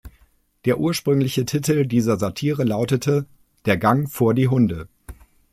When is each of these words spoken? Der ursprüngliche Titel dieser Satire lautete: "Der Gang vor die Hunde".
Der 0.65 0.79
ursprüngliche 0.79 1.45
Titel 1.45 1.85
dieser 1.85 2.17
Satire 2.17 2.63
lautete: 2.63 3.27
"Der 3.67 3.77
Gang 3.77 4.09
vor 4.09 4.33
die 4.33 4.47
Hunde". 4.47 4.87